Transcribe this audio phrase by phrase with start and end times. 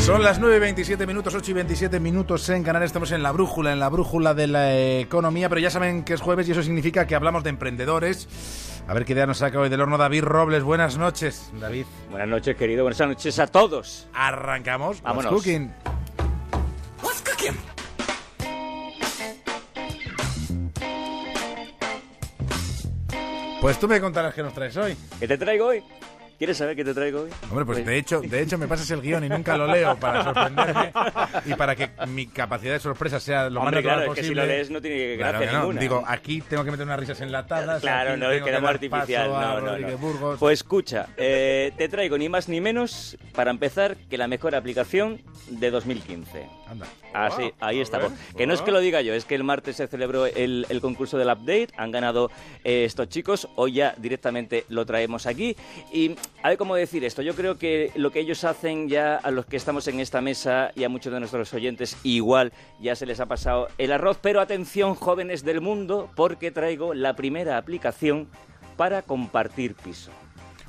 [0.00, 2.88] Son las 9 y 27 minutos, 8 y 27 minutos en Canarias.
[2.88, 6.20] Estamos en la brújula, en la brújula de la economía, pero ya saben que es
[6.20, 8.26] jueves y eso significa que hablamos de emprendedores.
[8.88, 10.64] A ver qué idea nos saca hoy del horno David Robles.
[10.64, 11.84] Buenas noches, David.
[12.10, 12.82] Buenas noches, querido.
[12.82, 14.08] Buenas noches a todos.
[14.12, 15.00] Arrancamos.
[15.02, 15.30] Vámonos.
[15.30, 15.72] What's cooking?
[17.02, 17.56] What's cooking?
[23.60, 24.96] Pues tú me contarás qué nos traes hoy.
[25.20, 25.84] ¿Qué te traigo hoy?
[26.40, 27.30] ¿Quieres saber qué te traigo hoy?
[27.50, 30.24] Hombre, pues de hecho, de hecho me pasas el guion y nunca lo leo para
[30.24, 30.90] sorprenderme
[31.44, 34.20] y para que mi capacidad de sorpresa sea lo Hombre, más claro, es que si
[34.30, 34.40] posible.
[34.40, 35.60] lo lees no tiene Claro gracia que no.
[35.64, 35.80] ninguna.
[35.82, 37.82] Digo, aquí tengo que meter unas risas enlatadas.
[37.82, 39.28] Claro, no, tengo que artificial.
[39.30, 40.36] No, no, no.
[40.38, 45.20] Pues escucha, eh, te traigo ni más ni menos, para empezar, que la mejor aplicación
[45.50, 46.46] de 2015.
[46.70, 46.86] Anda.
[47.12, 48.12] Así, Ah, ahí estamos.
[48.12, 50.64] ver, Que no es que lo diga yo, es que el martes se celebró el,
[50.70, 52.30] el concurso del update, han ganado
[52.64, 55.56] eh, estos chicos, hoy ya directamente lo traemos aquí.
[55.92, 59.30] Y a ver cómo decir esto, yo creo que lo que ellos hacen ya a
[59.30, 63.06] los que estamos en esta mesa y a muchos de nuestros oyentes igual ya se
[63.06, 68.28] les ha pasado el arroz, pero atención jóvenes del mundo porque traigo la primera aplicación
[68.76, 70.10] para compartir piso.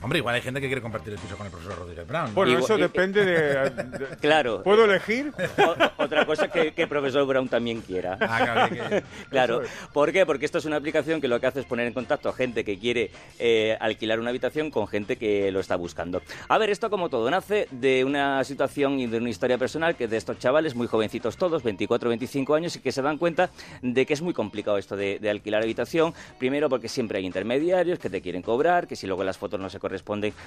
[0.04, 2.34] Hombre, igual hay gente que quiere compartir el piso con el profesor Rodríguez Brown.
[2.34, 4.64] Bueno, Igual- eso y- depende de, de- Claro.
[4.64, 5.32] ¿Puedo elegir?
[5.60, 8.18] O- otra cosa que, que el profesor Brown también quiera.
[8.20, 9.62] Ah, claro, que- Claro,
[9.94, 10.26] ¿por qué?
[10.26, 12.64] Porque esto es una aplicación que lo que hace es poner en contacto a gente
[12.64, 16.24] que quiere eh, alquilar una habitación con gente que lo está buscando.
[16.48, 20.08] A ver, esto como todo, nace de una situación y de una historia personal que
[20.08, 23.52] de estos chavales, muy jovencitos todos, 24, 25 años, y que se dan cuenta
[23.84, 26.12] de que es muy complicado esto de, de alquilar habitación.
[26.40, 29.70] Primero porque siempre hay intermediarios que te quieren cobrar, que si luego las fotos no
[29.70, 29.91] se corresponden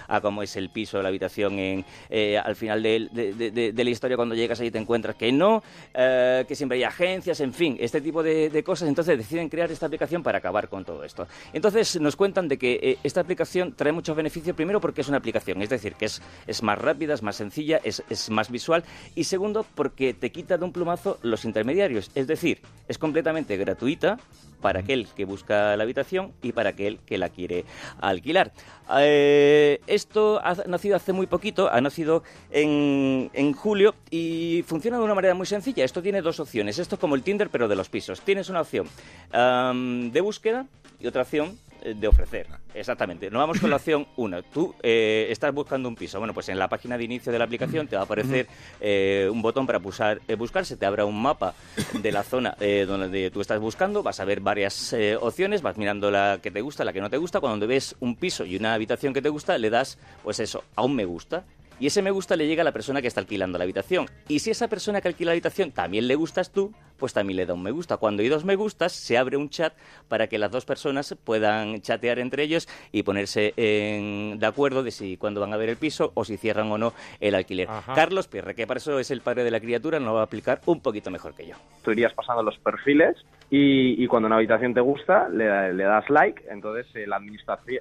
[0.08, 3.72] a cómo es el piso, la habitación en, eh, al final de, de- de- de-
[3.72, 7.40] de la historia cuando llegas ahí te encuentras que no, eh, que siempre hay agencias,
[7.40, 8.88] en fin, este tipo de, de cosas.
[8.88, 11.26] Entonces deciden crear esta aplicación para acabar con todo esto.
[11.52, 15.18] Entonces nos cuentan de que eh, esta aplicación trae muchos beneficios, primero porque es una
[15.18, 18.84] aplicación, es decir, que es, es más rápida, es más sencilla, es, es más visual,
[19.14, 24.18] y segundo porque te quita de un plumazo los intermediarios, es decir, es completamente gratuita
[24.64, 27.66] para aquel que busca la habitación y para aquel que la quiere
[28.00, 28.50] alquilar.
[28.96, 35.04] Eh, esto ha nacido hace muy poquito, ha nacido en, en julio y funciona de
[35.04, 35.84] una manera muy sencilla.
[35.84, 36.78] Esto tiene dos opciones.
[36.78, 38.22] Esto es como el Tinder, pero de los pisos.
[38.22, 38.88] Tienes una opción
[39.30, 40.64] de búsqueda
[40.98, 42.46] y otra opción de ofrecer.
[42.72, 43.30] Exactamente.
[43.30, 44.42] Nos vamos con la opción 1.
[44.44, 46.18] Tú eh, estás buscando un piso.
[46.18, 48.46] Bueno, pues en la página de inicio de la aplicación te va a aparecer
[48.80, 50.64] eh, un botón para pulsar, eh, buscar.
[50.64, 51.54] Se te abra un mapa
[51.92, 54.02] de la zona eh, donde tú estás buscando.
[54.02, 55.62] Vas a ver varias eh, opciones.
[55.62, 57.40] Vas mirando la que te gusta, la que no te gusta.
[57.40, 60.82] Cuando ves un piso y una habitación que te gusta, le das, pues eso, a
[60.82, 61.44] un me gusta.
[61.80, 64.06] Y ese me gusta le llega a la persona que está alquilando la habitación.
[64.28, 67.46] Y si esa persona que alquila la habitación también le gustas tú, pues también le
[67.46, 67.96] da un me gusta.
[67.96, 69.74] Cuando hay dos me gustas, se abre un chat
[70.08, 74.92] para que las dos personas puedan chatear entre ellos y ponerse en- de acuerdo de
[74.92, 77.68] si cuándo van a ver el piso o si cierran o no el alquiler.
[77.68, 77.94] Ajá.
[77.94, 80.24] Carlos Pierre, que para eso es el padre de la criatura, nos lo va a
[80.24, 81.56] aplicar un poquito mejor que yo.
[81.82, 83.16] tú irías pasando los perfiles
[83.50, 87.12] y, y cuando una habitación te gusta le, le das like, entonces el,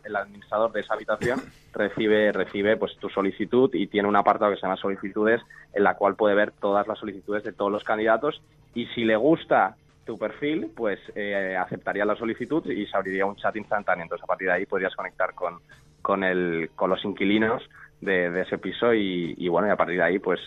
[0.04, 1.40] el administrador de esa habitación
[1.74, 5.42] recibe recibe pues tu solicitud y tiene un apartado que se llama solicitudes
[5.74, 8.42] en la cual puede ver todas las solicitudes de todos los candidatos
[8.76, 9.76] y si le gusta
[10.06, 14.04] tu perfil, pues eh, aceptaría la solicitud y se abriría un chat instantáneo.
[14.04, 15.60] Entonces a partir de ahí podrías conectar con,
[16.02, 17.64] con, el, con los inquilinos
[18.02, 20.40] de, de ese piso y, y bueno, y a partir de ahí, pues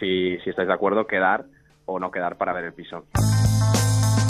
[0.00, 1.44] si, si estáis de acuerdo, quedar
[1.84, 3.04] o no quedar para ver el piso.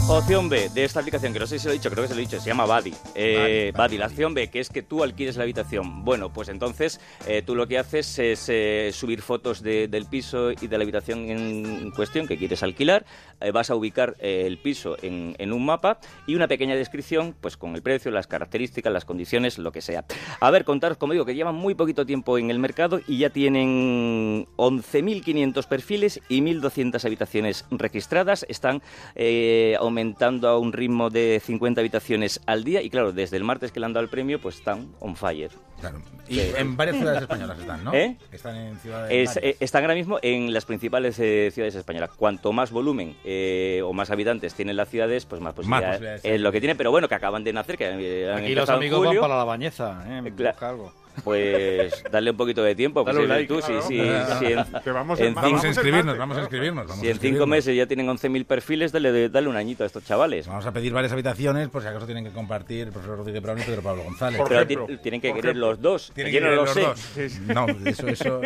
[0.09, 2.15] Opción B de esta aplicación, que no sé si lo he dicho, creo que se
[2.15, 2.95] lo he dicho, se llama Buddy.
[3.17, 6.05] Eh, Buddy, Buddy, la opción B, que es que tú alquiles la habitación.
[6.05, 10.53] Bueno, pues entonces eh, tú lo que haces es eh, subir fotos de- del piso
[10.53, 13.05] y de la habitación en cuestión que quieres alquilar.
[13.41, 17.57] Eh, vas a ubicar el piso en, en un mapa y una pequeña descripción, pues
[17.57, 20.05] con el precio, las características, las condiciones, lo que sea.
[20.41, 23.31] A ver, contaros, como digo, que llevan muy poquito tiempo en el mercado y ya
[23.31, 28.47] tienen 11.500 perfiles y 1.200 habitaciones registradas.
[28.49, 28.83] Están
[29.17, 33.73] eh, aumentando a un ritmo de 50 habitaciones al día y claro, desde el martes
[33.73, 35.51] que le han dado el premio, pues están on fire.
[35.81, 36.01] Claro.
[36.29, 37.95] Y en varias ciudades españolas están, ¿no?
[37.95, 38.17] ¿Eh?
[38.31, 39.31] Están en ciudades.
[39.37, 42.11] Es- eh, están ahora mismo en las principales eh, ciudades españolas.
[42.11, 46.41] Cuanto más volumen eh, o más habitantes tienen las ciudades, pues más posibilidades posibilidades es
[46.41, 46.77] lo que tienen.
[46.77, 49.45] Pero bueno, que acaban de nacer, que eh, han Aquí los amigos van para la
[49.45, 50.05] bañeza,
[50.37, 50.93] Busca algo.
[51.25, 53.05] Pues darle un poquito de tiempo.
[53.05, 54.39] Pues Dale un si like, tú, si- claro.
[54.39, 56.87] si- si en- Que vamos en a inscribirnos, vamos a inscribirnos.
[56.87, 59.87] Vamos si a en cinco meses ya tienen 11.000 perfiles, dale, dale un añito a
[59.87, 60.47] estos chavales.
[60.47, 63.59] Vamos a pedir varias habitaciones por si acaso tienen que compartir el profesor Rodríguez Brown
[63.59, 64.39] y Pedro Pablo González.
[64.39, 64.87] Por Pero ejemplo.
[64.87, 65.67] ti- tienen que querer ejemplo.
[65.71, 66.13] los dos.
[66.15, 66.81] Tienen que lo los sé.
[66.83, 67.41] dos.
[67.47, 68.41] No, eso, eso.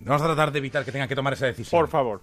[0.00, 1.80] Vamos a tratar de evitar que tengan que tomar esa decisión.
[1.80, 2.20] Por favor.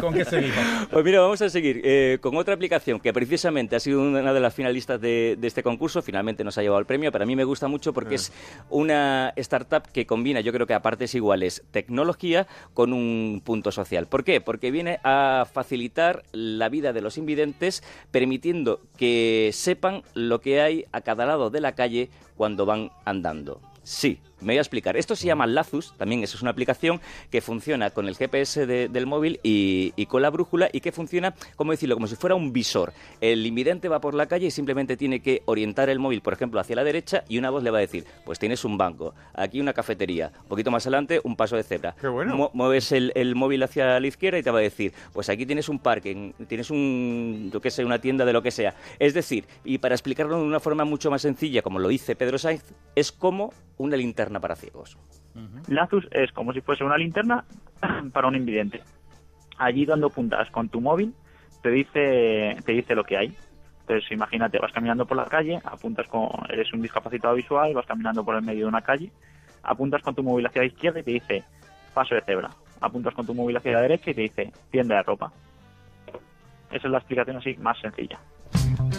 [0.00, 0.56] ¿Con qué seguimos?
[0.90, 4.38] Pues mira, vamos a seguir eh, con otra aplicación que precisamente ha sido una de
[4.40, 6.02] las finalistas de, de este concurso.
[6.02, 8.32] Finalmente nos ha llevado el premio, pero a mí me gusta mucho porque es
[8.70, 14.06] una startup que combina, yo creo que a partes iguales, tecnología con un punto social.
[14.06, 14.40] ¿Por qué?
[14.40, 20.84] Porque viene a facilitar la vida de los invidentes, permitiendo que sepan lo que hay
[20.92, 23.60] a cada lado de la calle cuando van andando.
[23.82, 24.96] Sí, me voy a explicar.
[24.96, 27.00] Esto se llama Lazus, también eso es una aplicación
[27.30, 30.92] que funciona con el GPS de- del móvil y, y con la brújula y que
[30.92, 32.92] funciona, como decirlo, como si fuera un visor.
[33.20, 36.60] El invidente va por la calle y simplemente tiene que orientar el móvil, por ejemplo,
[36.60, 39.60] hacia la derecha y una voz le va a decir, pues tienes un banco, aquí
[39.60, 41.94] una cafetería, un poquito más adelante un paso de cebra.
[42.00, 42.36] Qué bueno.
[42.36, 45.46] Mu- mueves el, el móvil hacia la izquierda y te va a decir, pues aquí
[45.46, 48.74] tienes un parque, tienes un, yo qué sé, una tienda de lo que sea.
[48.98, 52.38] Es decir, y para explicarlo de una forma mucho más sencilla, como lo dice Pedro
[52.38, 52.62] Sainz,
[52.94, 54.98] es como una linterna para ciegos.
[55.68, 57.44] Lazus es como si fuese una linterna
[58.12, 58.82] para un invidente.
[59.58, 61.14] Allí dando puntas con tu móvil
[61.62, 63.36] te dice te dice lo que hay.
[63.80, 68.24] Entonces imagínate, vas caminando por la calle, apuntas con eres un discapacitado visual, vas caminando
[68.24, 69.12] por el medio de una calle,
[69.62, 71.44] apuntas con tu móvil hacia la izquierda y te dice
[71.94, 72.50] paso de cebra.
[72.80, 75.32] Apuntas con tu móvil hacia la derecha y te dice tienda de ropa.
[76.70, 78.18] Esa es la explicación así más sencilla.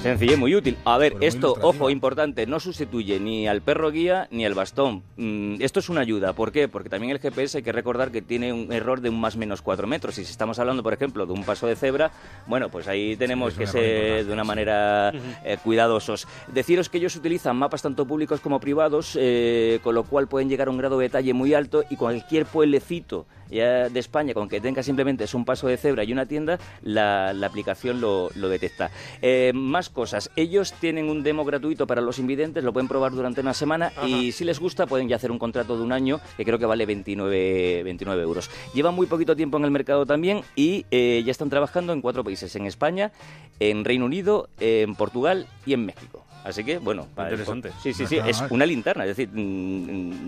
[0.08, 0.78] Sencillo y muy útil.
[0.86, 5.04] A ver, esto, ojo, importante, no sustituye ni al perro guía ni al bastón.
[5.18, 6.32] Mm, esto es una ayuda.
[6.32, 6.70] ¿Por qué?
[6.70, 9.62] Porque también el GPS hay que recordar que tiene un error de un más menos
[9.62, 10.18] 4 metros.
[10.18, 12.12] Y si estamos hablando, por ejemplo, de un paso de cebra,
[12.46, 14.48] bueno, pues ahí tenemos que ser de una sí.
[14.48, 15.12] manera
[15.44, 16.26] eh, cuidadosos.
[16.54, 20.70] Deciros que ellos utilizan mapas tanto públicos como privados, eh, con lo cual pueden llegar
[20.70, 24.60] a un grado de detalle muy alto y cualquier pueblecito ya de España, con que
[24.62, 28.50] tenga simplemente es un paso de cebra y una tienda, la, la aplicación lo, lo
[28.50, 28.92] detecta.
[29.22, 30.30] Eh, más cosas.
[30.36, 34.32] Ellos tienen un demo gratuito para los invidentes, lo pueden probar durante una semana y
[34.32, 36.86] si les gusta pueden ya hacer un contrato de un año que creo que vale
[36.86, 38.52] 29, 29 euros.
[38.76, 42.24] Llevan muy poquito tiempo en el mercado también y eh, ya están trabajando en cuatro
[42.24, 43.12] países, en España,
[43.60, 46.27] en Reino Unido, en Portugal y en México.
[46.48, 47.72] Así que, bueno, para- Interesante.
[47.84, 49.04] Sí, sí, sí, es una linterna.
[49.06, 49.40] Es decir, mm,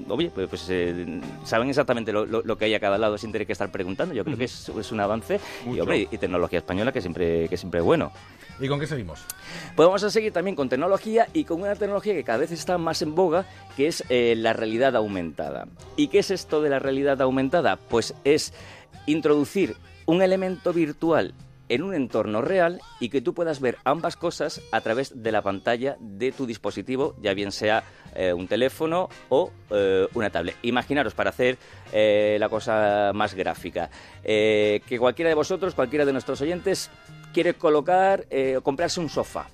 [0.07, 3.17] mm, oye, pues, pues, eh, saben exactamente lo, lo- lo que hay a cada lado
[3.17, 4.13] sin tener que estar preguntando.
[4.13, 7.55] Yo creo que es, es un avance y, hombre, y tecnología española que siempre, que
[7.57, 8.11] siempre es bueno.
[8.59, 9.21] ¿Y con qué seguimos?
[9.75, 12.77] Pues vamos a seguir también con tecnología y con una tecnología que cada vez está
[12.77, 13.45] más en boga,
[13.77, 15.67] que es eh, la realidad aumentada.
[15.95, 17.77] ¿Y qué es esto de la realidad aumentada?
[17.77, 18.51] Pues es
[19.05, 21.33] introducir un elemento virtual
[21.69, 25.41] en un entorno real y que tú puedas ver ambas cosas a través de la
[25.41, 27.83] pantalla de tu dispositivo, ya bien sea
[28.15, 30.55] eh, un teléfono o eh, una tablet.
[30.63, 31.57] Imaginaros, para hacer
[31.93, 33.89] eh, la cosa más gráfica,
[34.23, 36.89] que cualquiera de vosotros, cualquiera de nuestros oyentes,
[37.33, 38.25] quiere colocar
[38.57, 39.47] o comprarse un sofá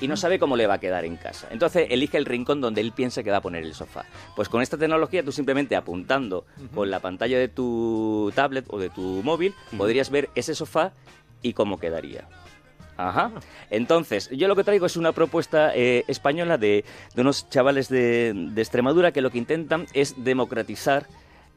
[0.00, 1.48] y no sabe cómo le va a quedar en casa.
[1.50, 4.04] Entonces elige el rincón donde él piensa que va a poner el sofá.
[4.34, 6.44] Pues con esta tecnología tú simplemente apuntando
[6.74, 10.92] con la pantalla de tu tablet o de tu móvil podrías ver ese sofá
[11.42, 12.28] y cómo quedaría.
[12.96, 13.30] Ajá.
[13.70, 16.84] Entonces, yo lo que traigo es una propuesta eh, española de,
[17.14, 21.06] de unos chavales de, de Extremadura que lo que intentan es democratizar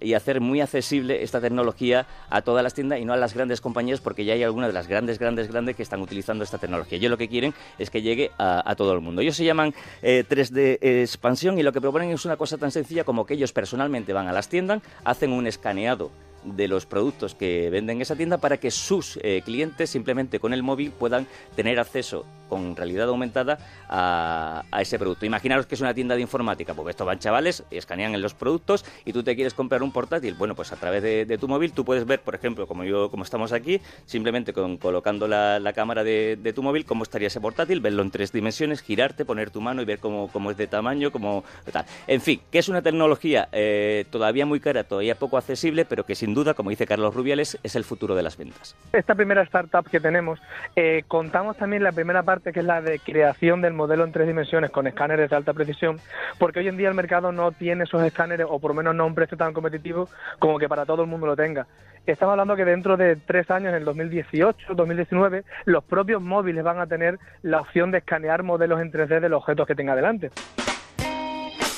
[0.01, 3.61] y hacer muy accesible esta tecnología a todas las tiendas y no a las grandes
[3.61, 6.97] compañías porque ya hay algunas de las grandes, grandes, grandes que están utilizando esta tecnología.
[6.97, 9.21] Ellos lo que quieren es que llegue a, a todo el mundo.
[9.21, 13.03] Ellos se llaman eh, 3D Expansión y lo que proponen es una cosa tan sencilla
[13.03, 16.11] como que ellos personalmente van a las tiendas, hacen un escaneado
[16.43, 20.53] de los productos que venden en esa tienda para que sus eh, clientes simplemente con
[20.53, 25.25] el móvil puedan tener acceso con realidad aumentada a, ese producto.
[25.25, 28.83] Imaginaros que es una tienda de informática, porque estos van chavales, escanean en los productos
[29.05, 30.33] y tú te quieres comprar un portátil.
[30.33, 33.23] Bueno, pues a través de, tu móvil tú puedes ver, por ejemplo, como yo, como
[33.23, 37.79] estamos aquí, simplemente con, colocando la, cámara de, de tu móvil, cómo estaría ese portátil,
[37.79, 41.11] verlo en tres dimensiones, girarte, poner tu mano y ver cómo, cómo es de tamaño,
[41.11, 41.85] cómo tal.
[42.07, 46.15] En fin, que es una tecnología eh, todavía muy cara, todavía poco accesible, pero que
[46.15, 48.75] sin duda, como dice Carlos Rubiales, es el futuro de las ventas.
[48.93, 50.39] esta primera startup que tenemos,
[50.75, 54.27] eh, contamos también la primera parte que es la de creación del modelo en tres
[54.27, 55.99] dimensiones con escáneres de alta precisión,
[56.37, 59.05] porque hoy en día el mercado no tiene esos escáneres o por lo menos no
[59.05, 60.09] un precio tan competitivo
[60.39, 61.67] como que para todo el mundo lo tenga.
[62.05, 66.79] Estamos hablando que dentro de tres años, en el 2018, 2019, los propios móviles van
[66.79, 70.31] a tener la opción de escanear modelos en 3D de los objetos que tenga delante.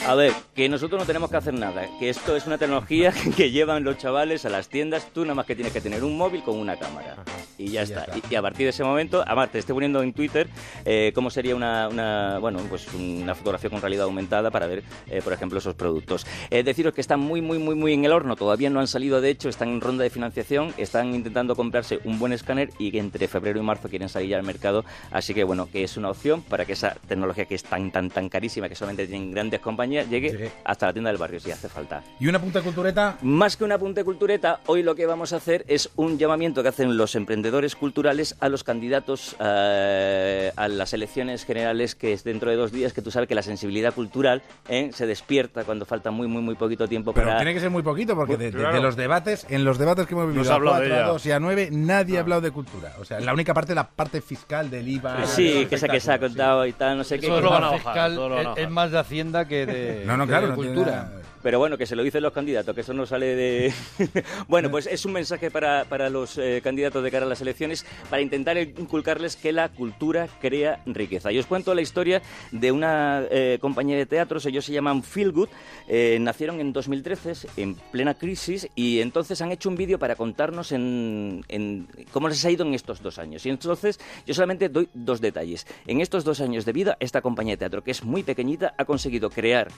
[0.08, 3.52] A ver, que nosotros no tenemos que hacer nada, que esto es una tecnología que
[3.52, 6.42] llevan los chavales a las tiendas, tú nada más que tienes que tener un móvil
[6.42, 7.18] con una cámara.
[7.58, 8.06] y ya, está.
[8.06, 8.18] está.
[8.18, 10.50] Y, y a partir de ese momento, además te estoy poniendo en Twitter
[10.86, 15.22] eh, cómo sería una, una, bueno, pues una fotografía con realidad aumentada para ver, eh,
[15.24, 16.26] por ejemplo, esos productos.
[16.50, 19.22] Eh, deciros que están muy, muy, muy, muy en el horno, todavía no han salido,
[19.22, 22.98] de hecho, están en ronda de financiación, están intentando comprarse un buen escáner y que
[22.98, 26.10] entre febrero y marzo quieren salir ya al mercado, así que bueno, que es una
[26.10, 29.60] opción para que esa tecnología que es tan, tan, tan carísima, que solamente tienen grandes
[29.60, 30.52] compañías, llegue Llegue.
[30.64, 32.04] hasta la tienda del barrio si hace falta.
[32.20, 33.18] Y una punta de cultureta.
[33.22, 36.70] Más que un apunte cultureta, hoy lo que vamos a hacer es un llamamiento que
[36.70, 42.50] hacen los emprendedores culturales a los candidatos eh, a las elecciones generales que es dentro
[42.50, 46.12] de dos días, que tú sabes que la sensibilidad cultural eh, se despierta cuando falta
[46.12, 47.38] muy, muy, muy poquito tiempo Pero para...
[47.40, 48.76] tiene que ser muy poquito, porque de, de- Claro.
[48.76, 50.96] de los debates, en los debates que hemos vivido se a ha hablado de 4,
[50.96, 51.08] a ella.
[51.14, 52.94] 2 y a 9, nadie ha hablado de cultura.
[53.00, 55.26] O sea, la única parte, la parte fiscal del IVA.
[55.26, 56.20] Sí, que se, que se ha sí.
[56.20, 57.28] contado y tal, no sé qué.
[57.28, 60.50] Lo Fiscal todo lo es, es más de Hacienda que de, No, no, claro, de
[60.50, 61.10] no cultura.
[61.42, 63.74] Pero bueno, que se lo dicen los candidatos, que eso no sale de...
[64.48, 67.86] bueno, pues es un mensaje para, para los eh, candidatos de cara a las elecciones
[68.10, 71.32] para intentar inculcarles que la cultura crea riqueza.
[71.32, 72.22] Y os cuento la historia
[72.52, 75.50] de una eh, compañía de teatros, ellos se llaman Feel Good,
[75.88, 80.72] eh, nacieron en 2013, en plena crisis, y entonces han hecho un vídeo para contarnos
[80.72, 83.46] en, en cómo les ha ido en estos dos años.
[83.46, 85.66] Y entonces yo solamente doy dos detalles.
[85.88, 88.86] En estos dos años de vida, esta compañía de teatro, que es muy pequeñita, ha
[88.86, 89.70] conseguido crear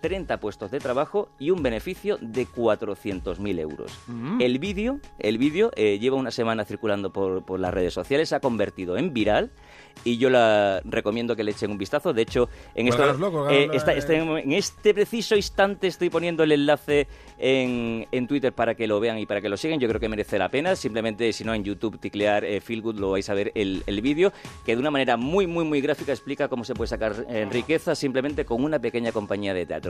[0.00, 3.92] 30 puestos de trabajo y un beneficio de 400.000 euros.
[4.40, 8.34] El vídeo, el vídeo eh, lleva una semana circulando por, por las redes sociales, se
[8.36, 9.50] ha convertido en viral
[10.04, 12.12] y yo la recomiendo que le echen un vistazo.
[12.12, 13.98] De hecho, en, esto, Cuélganoslo, cuélganoslo, eh, está- eh.
[13.98, 18.86] está en, en este preciso instante estoy poniendo el enlace en, en Twitter para que
[18.86, 19.80] lo vean y para que lo sigan.
[19.80, 20.76] Yo creo que merece la pena.
[20.76, 24.00] Simplemente, si no, en YouTube ticlear eh, Feel Good lo vais a ver el, el
[24.00, 24.32] vídeo,
[24.64, 28.44] que de una manera muy, muy, muy gráfica explica cómo se puede sacar riqueza simplemente
[28.44, 29.87] con una pequeña compañía de teatro.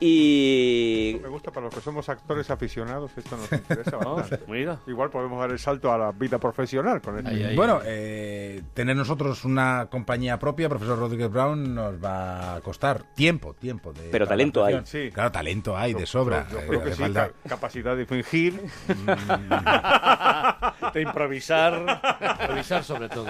[0.00, 4.44] Y Me gusta para los que somos actores aficionados, esto nos interesa bastante.
[4.48, 4.78] Mira.
[4.86, 7.30] Igual podemos dar el salto a la vida profesional con esto.
[7.30, 7.56] Ahí, ahí.
[7.56, 13.54] Bueno, eh, tener nosotros una compañía propia, profesor Rodríguez Brown, nos va a costar tiempo,
[13.54, 13.92] tiempo.
[13.92, 14.80] De Pero talento hay.
[14.84, 15.10] Sí.
[15.12, 16.46] Claro, talento hay Yo- de sobra.
[16.50, 18.60] Yo, yo Eh, creo que hace sí, falta- ca- capacidad de fingir.
[20.94, 22.00] De improvisar.
[22.40, 23.26] Improvisar sobre todo.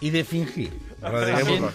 [0.00, 0.72] Y de fingir.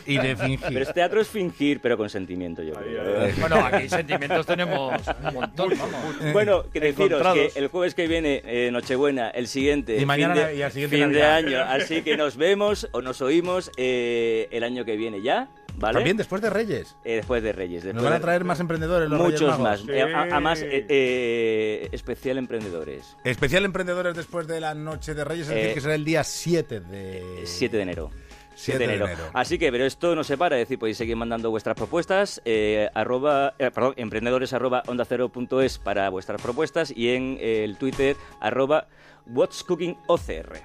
[0.06, 0.60] Y de fingir.
[0.68, 3.30] pero este teatro es fingir, pero con sentimiento, yo creo.
[3.40, 6.34] bueno, aquí sentimientos tenemos un montón, vamos.
[6.34, 10.46] Bueno, que deciros que el jueves que viene, eh, Nochebuena, el siguiente, Y mañana fin
[10.46, 11.62] de, y al siguiente fin de año.
[11.62, 15.94] Así que nos vemos o nos oímos eh, el año que viene ya, ¿vale?
[15.96, 16.96] También después de Reyes.
[17.04, 17.84] Eh, después de Reyes.
[17.84, 19.86] Después Nos van a de- traer más emprendedores los Reyes Muchos Magos.
[19.86, 19.90] más.
[19.96, 20.30] Eh, a- Sí.
[20.32, 23.16] además, eh, eh, especial emprendedores.
[23.24, 26.24] Especial emprendedores después de la noche de Reyes, es Eh, decir, que será el día
[26.24, 27.42] 7 de...
[27.46, 28.12] 7 de enero.
[28.56, 29.08] 7 de enero.
[29.34, 32.88] Así que, pero esto no se para, es decir, podéis seguir mandando vuestras propuestas, eh,
[32.94, 37.64] arroba, eh, perdón, emprendedores arroba onda cero punto es para vuestras propuestas y en eh,
[37.64, 38.88] el Twitter arroba
[39.26, 40.62] what's cooking OCR.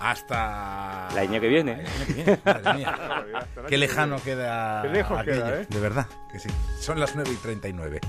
[0.00, 1.08] Hasta...
[1.12, 1.72] El año que viene.
[1.72, 2.98] El año que viene, madre mía.
[3.68, 4.82] Qué lejano queda.
[4.82, 5.44] Qué lejos aquello.
[5.44, 5.66] queda, ¿eh?
[5.68, 6.48] De verdad, que sí.
[6.78, 8.00] Son las 9 y 39.